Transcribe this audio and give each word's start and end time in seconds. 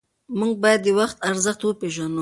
موږ 0.39 0.53
باید 0.63 0.81
د 0.83 0.87
وخت 0.99 1.17
ارزښت 1.29 1.61
وپېژنو. 1.63 2.19